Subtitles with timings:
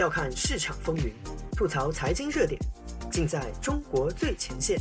[0.00, 1.12] 笑看市场风云，
[1.54, 2.58] 吐槽财经热点，
[3.12, 4.80] 尽在中国最前线。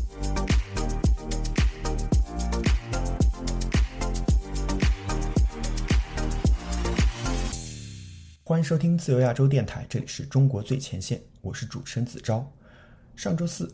[8.45, 12.49] 欢迎收听自由亚洲电台，这里是中国最前线，我是主持人子昭。
[13.17, 13.69] 上周四，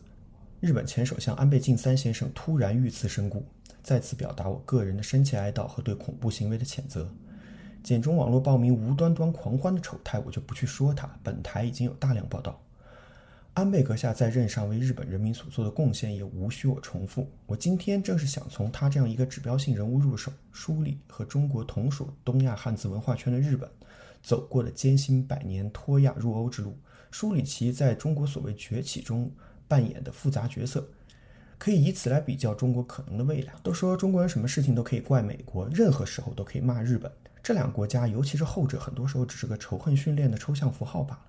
[0.58, 3.46] 日本前首相安倍晋三先生突然遇刺身故，
[3.84, 7.08] 再次表达我个人的深切哀悼和对恐怖行为的谴责。
[7.86, 11.08] 简中网络报名无端端狂欢的丑态，我就不去说它。
[11.22, 12.60] 本台已经有大量报道。
[13.54, 17.30] 安倍阁下在任上为日本人民所做的贡献，也无需我重复。
[17.46, 23.70] 我今天正是想从他这样一个指标性人物入手，梳理和中国同属东亚汉字文化圈的日本
[24.20, 26.76] 走过的艰辛百年脱亚入欧之路，
[27.12, 29.30] 梳理其在中国所谓崛起中
[29.68, 30.84] 扮演的复杂角色，
[31.58, 33.52] 可以以此来比较中国可能的未来。
[33.62, 37.10] 都说中国人什么事情都可以怪美国，任何时候都可以骂日本。
[37.42, 41.22] 这两个国家，尤其是后者，很多时候只是个仇恨训练的抽象符号罢了。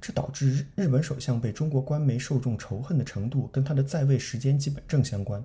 [0.00, 5.42] 这导致日本首相被中国官媒受众仇恨的程度，跟他的在位时间基本正相关。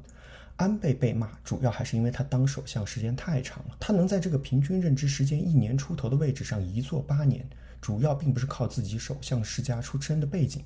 [0.56, 3.78] 安倍被骂，主要还是因为他当首相时间太长了。
[3.80, 7.48] 他能在这个平均任职时间一年出头的位置上一坐八年，
[7.80, 10.64] 主要并不是靠自己首相世家出身的背景，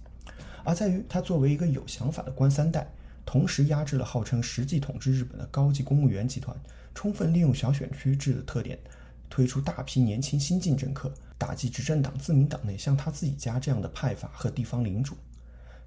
[0.63, 2.89] 而在于他作为一个有想法的官三代，
[3.31, 6.53] 同时压制了号称实际统治日本的高级公务员集团，
[6.93, 8.77] 充分利用小选区制的特点。
[9.29, 15.15] 推出大批年轻新晋政客，打击执政党自民党内像他自己家这样的派阀和地方领主，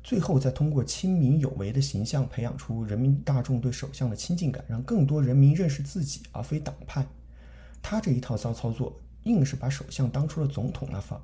[0.03, 7.07] 最后再通过亲民有为的形象培养出人民大众对首相的亲近感，让更多人民认识自己而非党派。
[7.83, 11.23] 他这一套骚操作，硬是把首相当出了总统那范儿，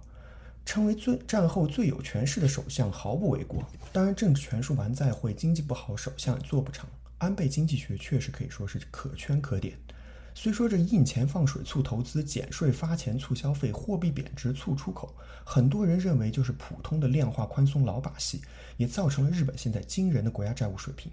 [0.64, 3.64] 称为最战后最有权势的首相毫不为过。
[3.92, 6.88] 当然，政治权术完再会，经济不好，首相也做不成。
[7.18, 9.76] 安倍经济学确实可以说是可圈可点。
[10.32, 15.12] 虽说这印钱放水促投资、减税发钱促消费、货币贬值促出口，
[15.44, 18.40] 很多人认为就是普通的量化宽松老把戏，
[18.76, 21.10] 也造成了日本现在惊人的国家债务水平。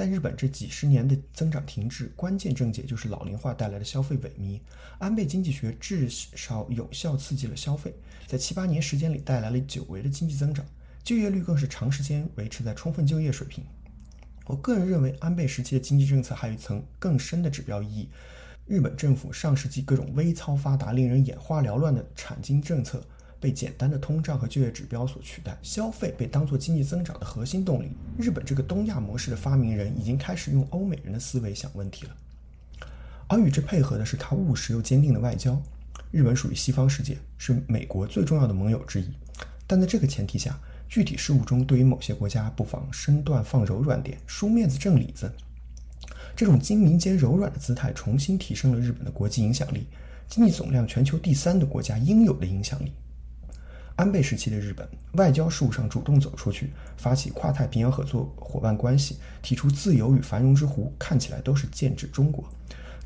[0.00, 4.58] 但日本这几十年的增长停滞，关键症结就是老龄化带来的消费萎靡。
[4.98, 7.94] 安倍经济学至少有效刺激了消费，
[8.26, 10.64] 在七八年时间里带来了久违的经济增长，
[11.04, 13.62] 就业率更是长时间维持在充分就业水平。
[14.46, 18.08] 我个人认为，安倍时期的经济政策还有一层更深的指标意义。
[18.66, 23.04] 日本政府上世纪各种微操发达、令人眼花缭乱的产经政策，
[23.40, 27.90] 被简单的通胀和就业指标所取代，消费被当作经济增长的核心动力。
[28.18, 32.16] 日本这个东亚模式的发明人，已经开始用欧美人的思维想问题了。
[33.26, 35.60] 而与之配合的是他务实又坚定的外交。
[36.10, 39.08] 日本属于西方世界，是美国最重要的盟友之一，
[39.66, 40.58] 但在这个前提下，
[40.88, 45.32] 具体事务中对于某些国家，不妨身段放柔软点，输面子正里子。
[46.34, 49.86] 这种精明兼柔软的姿态，重新提升了日本的国际影响力，
[50.28, 52.92] 经济总量全球第三的国家应有的影响力。
[54.00, 62.42] 安倍时期的日本，外交事务上主动走出去，发起跨太平洋合作伙伴关系，提出自由与繁荣之湖，看起来都是剑指中国，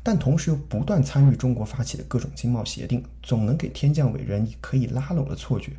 [0.01, 5.73] 但同时又不断参与中国发起的各种经贸协定，总能给天降伟人以可以拉拢的错觉。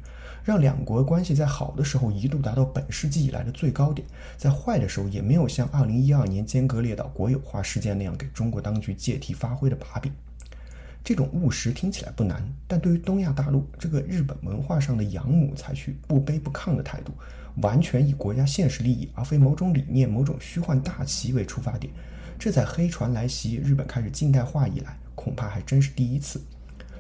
[0.45, 4.07] 让两国关系在好的时候一度达到本世纪以来的最高点，
[4.37, 10.13] 在坏的时候也没有像2012年尖阁列岛国有化事件那样给中国当局借题发挥的把柄。
[11.07, 17.13] 这种务实听起来不难，但对于东亚大陆这个日本文化上的养母，采取不卑不亢的态度，
[17.63, 21.93] 完全以国家现实利益而非某种理念、某种虚幻大旗为出发点，
[22.41, 26.43] 这在黑船来袭、日本开始近代化以来，恐怕还真是第一次。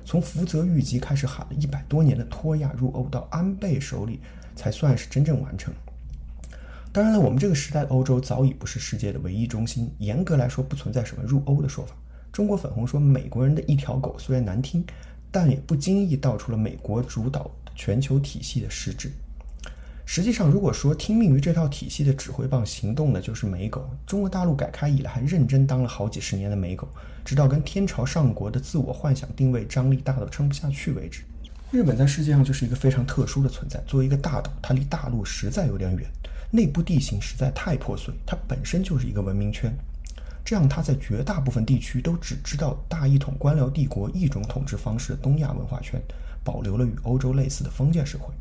[0.05, 4.21] 从福泽谕吉开始喊了一百多年的脱亚入欧，到安倍手里
[4.55, 5.75] 才算是真正完成。
[6.93, 11.97] 当然了，我们这个时代的欧洲早已不是世界的唯一中心，严格来说不存在什么入欧的说法。
[12.36, 14.84] 中国粉红说美国人的一条狗虽然难听，
[15.30, 19.10] 但也不经意道出了美国主导全球体系的实质。
[20.04, 26.86] 实际上，如果说听命于这套体系的指挥棒行动的就是美狗，中国大陆改开以来还认真当了好几十年的美狗，
[27.25, 31.22] 直到跟天朝上国的自我幻想定位张力大到撑不下去为止。
[31.70, 36.06] 日本在世界上就是一个非常特殊的存在，作为一个大岛，它离大陆实在有点远，
[36.50, 39.75] 内部地形实在太破碎，它本身就是一个文明圈，
[40.46, 46.00] 这样他在绝大部分地区都只知道大一统官僚帝国一种统治方式的东亚文化圈，
[46.44, 48.32] 保留了与欧洲类似的封建社会。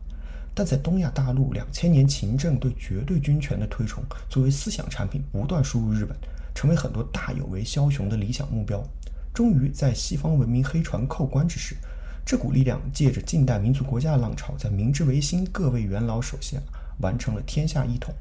[0.54, 6.16] 但在东亚大陆，两千年勤政对绝对军权的推崇，作为思想产品不断输入日本，
[6.54, 8.88] 成为很多大有为枭雄的理想目标。
[9.34, 11.76] 终于在西方文明黑船扣关之时，
[12.24, 16.60] 这股力量借着近代民族国家的浪潮，在明治维新各位元老手下
[17.00, 18.14] 完成了天下一统。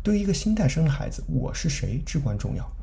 [0.00, 2.75] 对于一个新诞生的孩子，我是谁至关重要。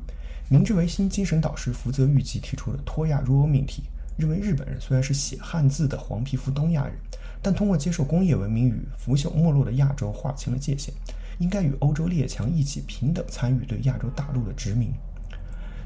[0.50, 3.84] 明治维新精神导师福泽谕吉提出了脱亚入欧命题，
[4.18, 6.94] 认为日本人虽然是写汉字的黄皮肤东亚人，
[7.40, 10.92] 但通过接受工业文明与腐朽没落的亚洲划清了界限，
[11.38, 14.92] 应该与欧洲列强一起平等参与对亚洲大陆的殖民。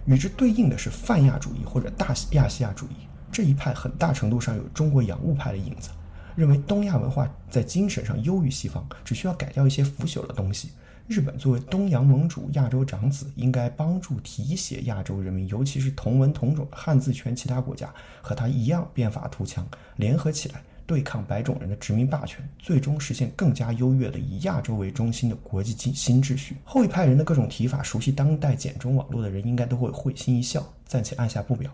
[0.06, 5.90] 与之对应的是泛亚主义或者大亚细亚主义，这一派很大程度上有中国洋务派的影子，
[6.34, 10.70] 认为东亚文化在精神上优于西方，只需要改掉一些腐朽的东西。
[11.08, 17.90] 日本作为东洋盟主、亚洲长子，应该帮助提携亚洲人民，尤其是同文同种的汉字圈其他国家，
[18.20, 19.66] 和他一样变法图强，
[19.96, 26.58] 联合起来对抗白种人的殖民霸权，最终实现更加优越的以亚洲为中心的国际新新秩序。
[26.62, 31.72] 后一派人的各种提法，熟悉当代简中网络的人应该都会会心一笑，暂且按下不表。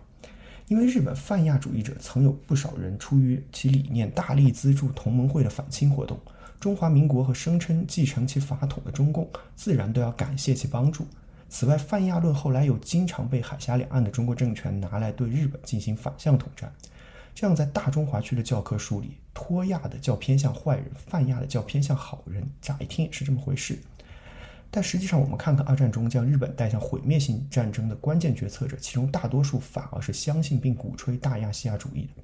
[0.69, 6.17] 因为日本泛亚主义者曾有不少人出于其理念，大力资助同盟会的反清活动。
[6.65, 11.05] 中华民国和声称继承其法统的中共，自然都要感谢其帮助。
[11.47, 16.73] 此外，泛亚论后来又经常被海峡两岸的中国政权拿来对日本进行反向统战。
[17.35, 22.43] 这样，在大中华区的教科书里，脱亚的较偏向坏人，泛亚的较偏向好人。
[22.59, 23.77] 乍一听也是这么回事，
[24.71, 32.23] 但实际上，我们看看二战中将日本带向毁灭性战争的关键决策者，其中大多数反而是相信并鼓吹大亚细亚主义的。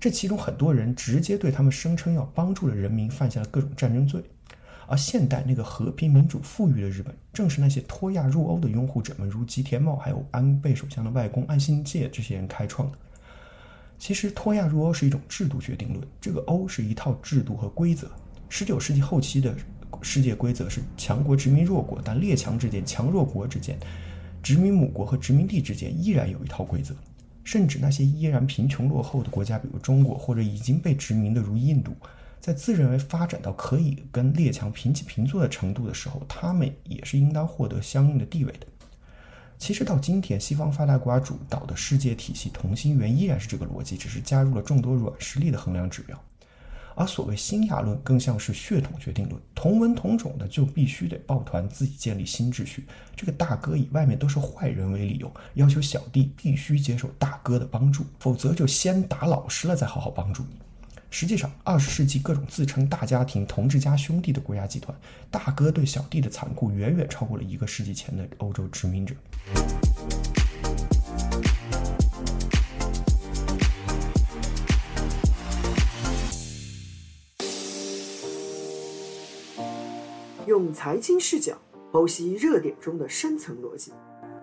[0.00, 4.24] 这其中很多人直接对他们声称要帮助的人民犯下了各种战争罪，
[4.86, 12.96] 而现代那个和平、民主、富裕的日本，正是那些脱亚入欧的拥护者们，如吉田茂，还有安倍首相的外公安信介这些人开创的。
[13.98, 18.10] 其实脱亚入欧是一种制度决定论，这个欧是一套制度和规则。
[18.48, 19.54] 十九世纪后期的
[20.00, 23.78] 世界规则是强国殖民弱国，但列强之间、强弱国之间、
[24.42, 26.94] 殖民母国和殖民地之间依然有一套规则。
[27.44, 31.96] 甚至那些依然贫穷落后的国家，比如中国，或者已经被殖民的如印度，
[32.40, 38.66] 在自认为发展到可以跟列强平起平坐的程度的时候，他们也是应当获得相应的地位的。
[39.58, 46.18] 其实到今天，西方发达国家主导的世界体系同心圆依然是这个逻辑，只是加入了众多软实力的衡量指标。
[46.94, 52.86] 而所谓新亚论更像是血统决定论，同文同种的就必须得抱团自己建立新秩序。
[53.16, 60.58] 这个大哥以外面都是坏人为理由，要求小弟必须接受大哥的帮助，否则就先打老实了再好好帮助你。
[61.12, 64.96] 实际上，二十世纪各种自称大家庭、同志家兄弟的国家集团，
[65.30, 69.14] 大哥对小弟的残酷远远超过了一个世纪前的欧洲殖民者。
[80.50, 81.56] 用财经视角
[81.92, 83.92] 剖析热点中的深层逻辑，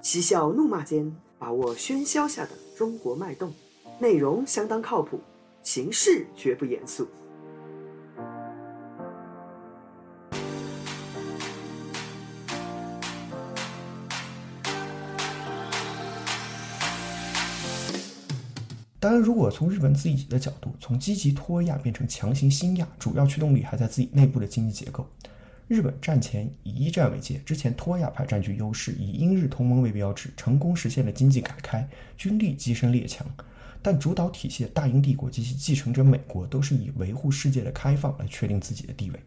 [0.02, 3.54] 嬉笑怒骂间把握喧嚣下的中国脉动。
[4.00, 5.20] 内容相当靠谱，
[5.64, 7.06] 形式绝不严肃。
[18.98, 25.06] 当然，如果从日本自己的角度，从积极脱亚变成强行新亚，主要驱动力还在自己内部的经济结构。
[25.68, 31.86] 日本战前以一战为界，之前托亚派占据优势，以英日同盟为标志，成功实现了经济改开，
[32.16, 33.28] 军力跻身列强。
[33.82, 39.20] 但主导体系的大英帝国及其继承者美国，都是以维护世界的开放来确定自己的地位。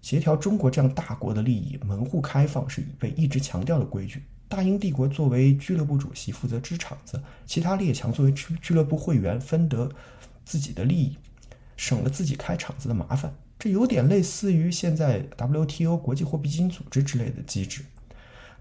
[0.00, 4.22] 协调中国这样大国的利益，门户开放是被一直强调的规矩。
[4.48, 9.90] 大英帝国作为俱乐部主席负责支场子，其他列强作为俱俱乐部会员分得
[10.44, 11.16] 自己的利益，
[11.76, 13.34] 省了自己开场子的麻烦。
[13.62, 17.84] 这有点类似于现在 WTO 国际货币基金组织之类的机制，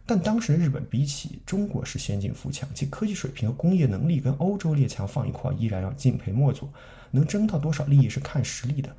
[0.06, 6.72] 但当时日本比起中国是先进富强，其科技水平和工业能力跟欧洲列强放一块依然要敬佩莫做，
[7.10, 8.96] 能争到多少利益是看实力的。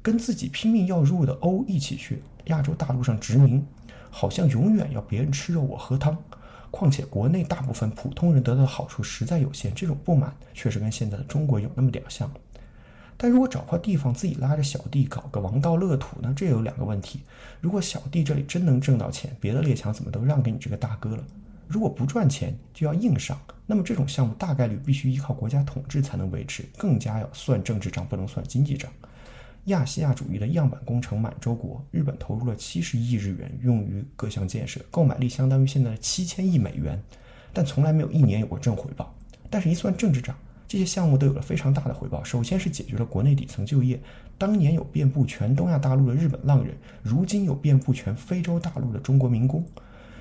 [0.00, 3.62] 跟自己拼命要入的欧一起去亚洲大陆上殖民，
[4.08, 6.16] 好像永远要别人吃肉我喝汤。
[6.70, 12.32] 况且国内大部分普通人得到的好处实在有限，这种不满确实跟现在的中国有那么点像。
[13.16, 16.32] 但如果找块地方自己拉着小弟搞个王道乐土呢？
[16.34, 17.20] 这有两个问题：
[17.60, 21.24] 如果小弟这里真能挣到钱，别的列强怎么都让给你这个大哥了？
[21.68, 28.90] 如果不赚钱就要硬上，那么这种项目大概率必须依靠国家统治才能维持，更加要算政治账，不能算经济账。
[29.66, 37.00] 亚细亚主义的样板工程满洲国，日本投入了七十亿日元用于各项建设，购买力相当于现在的七千亿美元，
[37.52, 39.14] 但从来没有一年有过正回报。
[39.48, 40.36] 但是，一算政治账。
[40.72, 42.24] 这些项目都有了非常大的回报。
[42.24, 44.00] 首先是解决了国内底层就业，
[44.38, 49.62] 当年有遍布全东亚大陆的日本浪人，如今有遍布全非洲大陆的中国民工。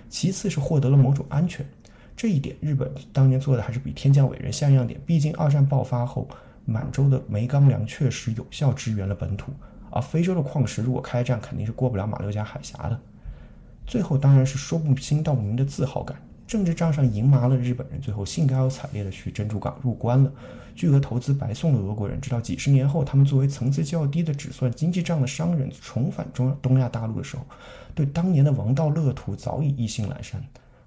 [0.10, 1.66] 其次是获得了某种安全，
[2.18, 5.00] 这一点日本当年做的还是比天降伟人像样点。
[5.06, 6.28] 毕竟二战爆发后，
[6.66, 9.54] 满洲的煤钢粮确实有效支援了本土，
[9.90, 13.00] 而非洲的矿石如果开战，肯定是过不了马六甲海峡的。
[13.88, 16.22] 最后当然是说不清道不明的自豪感。
[16.52, 20.30] 政治账上赢麻了日本人，最后兴高采烈地去珍珠港入关了，
[20.76, 22.20] 巨额投资白送了俄国人。
[22.20, 27.46] 直到几十年后，他们作为层次较低的只算经济账的商人重返中东亚大陆的时候，
[27.96, 30.44] 对当年的王道乐土早已意兴阑珊。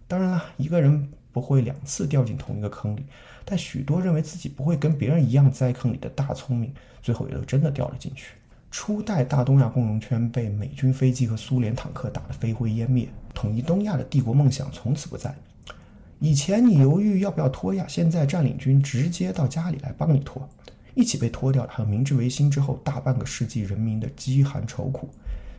[0.06, 3.02] 当然了，一个人不会两次掉进同一个坑里，
[3.46, 8.34] 但许多认为自己不会跟别人一样栽坑里的大聪明，最后也都真的掉了进去。
[8.76, 15.32] 初代大东亚共荣圈被美军飞机和苏联坦克打得飞灰烟灭，统一东亚的帝国梦想从此不在。
[16.18, 20.46] 以前你犹豫要不要脱亚，现在占领军直接到家里来帮你脱，
[20.96, 25.08] 一起被脱掉的还有明治维新之后大半个世纪人民的饥寒愁苦。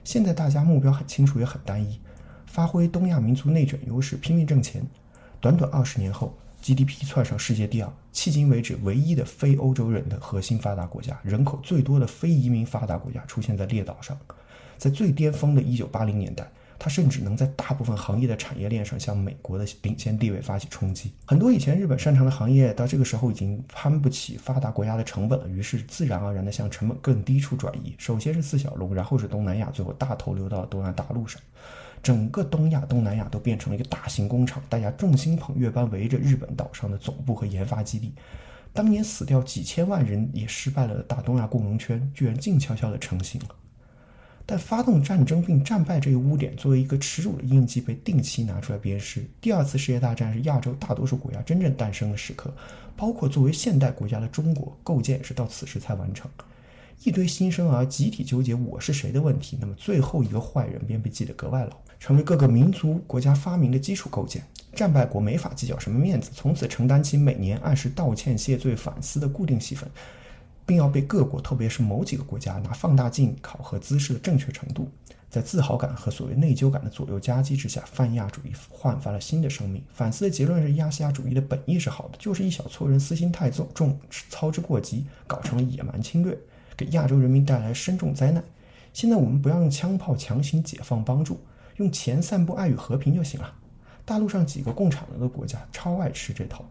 [0.04, 1.98] 现在大家目标很清楚也很单一，
[2.46, 4.86] 发挥东亚民族内卷优势，拼命挣钱。
[5.40, 6.38] 短短二十年后。
[6.66, 14.18] GDP 窜上世界第二，迄今为止唯一的非欧洲人的核心发达国家，人口最多的非移民发达国家出现在列岛上。
[14.76, 21.12] 在最巅峰的一九八零年代，它甚至能在大部分行业的产业链上向美国的领先地位发起冲击。
[21.26, 27.94] 很多以前日本擅长的行业，到这个时候已经攀不起发达国家的成本了，于是自然而然地向成本更低处转移。
[28.00, 31.40] 首先是四小龙，然后是东南亚，最后大头流到了东亚大陆上。
[32.06, 38.14] 整个东亚、东南亚都变成了一个大型工厂，大家众星捧月般围着日本岛上的总部和研发基地。
[38.72, 43.48] 当年死掉几千万人也失败了的大东亚共荣圈，居然静悄悄地成型了。
[44.46, 49.26] 但发动战争并战败这一污点，作为一个耻辱的印记，被定期拿出来鞭尸。
[49.42, 52.54] 第二次世界大战是亚洲大多数国家真正诞生的时刻，
[52.96, 56.30] 包括作为现代国家的中国，构建也是到此时才完成。
[57.04, 61.72] 一堆新生儿集体纠结我是谁的问题，那么最后一个坏人便被记得格外牢。
[62.00, 69.90] 成为各个民族国家发明的基础构建，战败国没法计较什么面子，从此承担起每年按时道歉、谢罪、反思的固定戏份，
[70.66, 74.90] 并要被各国，特别是某几个国家拿放大镜考核姿势的正确程度。
[75.30, 79.84] 在自豪感和所谓内疚感的左右夹击之下，泛亚主义焕发了新的生命。
[79.94, 84.00] 反思的结论是：亚细亚主义的本意是好的，就是一小撮人私心太重，重
[84.30, 86.38] 操之过急，搞成了野蛮侵略，
[86.78, 88.44] 给亚洲人民带来深重灾难。
[88.94, 91.40] 现在我们不要用枪炮强行解放帮助。
[91.78, 93.54] 用钱散布爱与和平就行了。
[94.06, 96.64] 大陆上几个共产党的国家超爱吃这套，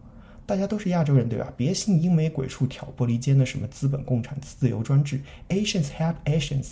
[0.47, 1.53] 大家都是亚洲人，对吧？
[1.55, 6.67] 别信英美鬼畜挑拨离间的什么资本共产自由专制，Asians help Asians，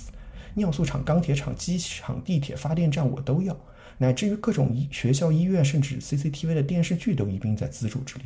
[0.55, 3.55] 尿素厂、钢铁厂、机场、地铁、发电站我都要，
[3.99, 8.25] 乃至于各种医学校、医院，甚至 CCTV 的电视剧都一并在资助之列。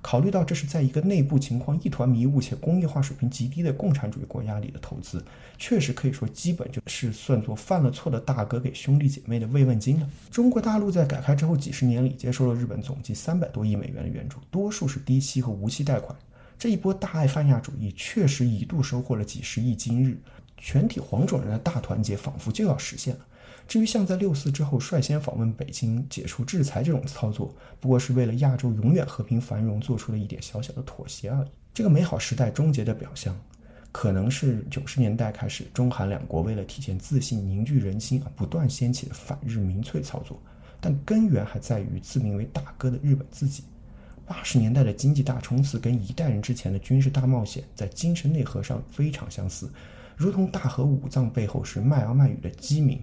[0.00, 5.22] 考虑到这是在一个内部情况一团迷雾且工业化水平极低的共产主义国家里的投资，
[5.58, 10.08] 确实可以说基本就是算作犯了错的大哥给兄弟姐妹的慰问金了。
[10.30, 16.16] 中国大陆在改开之后几十年里接收了日本总计三百多亿美元的援助，多数是低息和无息贷款。
[16.58, 20.18] 这一波大爱泛亚主义确实一度收获了几十亿今日，
[20.56, 23.20] 全体黄种人的大团结仿佛就要实现了。
[23.68, 31.48] 至于像在六四之后率先访问北京解除制裁这种操作，不过是为了亚洲永远和平繁荣做出了一点小小的妥协而已。
[31.74, 33.38] 这个美好时代终结的表象，
[33.92, 40.40] 可能是九十年代开始中韩两国为了体现自信、凝聚人心而不断掀起的反日民粹操作，
[40.80, 43.62] 但根源还在于自名为大哥的日本自己。
[44.24, 49.70] 八十年代的经济大冲刺跟一代人之前的军事大冒险在精神内核上非常相似，
[50.16, 52.98] 如同大和五藏背后是卖儿卖女的饥民。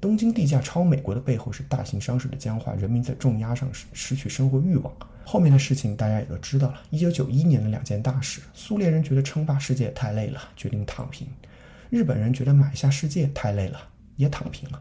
[0.00, 4.92] 东京地价超美国的背后是大型商社的僵化，人民在重压上失失去生活欲望。
[5.24, 6.80] 后面的事情大家也都知道了。
[6.90, 11.26] 一九九一年的两件大事：苏联人觉得称霸世界太累了，决定躺平；
[11.90, 13.78] 日本人觉得买下世界太累了，
[14.16, 14.80] 也躺平了。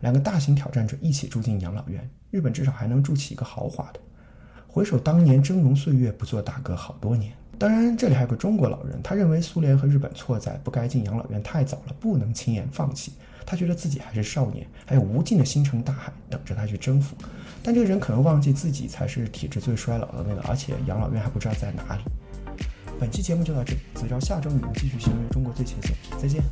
[0.00, 4.00] 两个大型挑战者一起住进养老院，日本至少还能住起一个豪华的。
[4.68, 7.32] 回首当年峥嵘岁月，不做大哥好多年。
[7.58, 13.12] 当然，这里还有个中国老人，他认为苏联和日本错在不该进养老院太早了，不能轻言放弃。
[13.46, 17.16] 他觉得自己还是少年，还有无尽的星辰大海等着他去征服。
[17.62, 22.02] 但这个人可能忘记自己才是体质最衰老的那个，而且养老院还不知道在哪里。
[22.98, 26.42] 本期节目就到这里，子昭下周与您继续相约中国最前线，再见。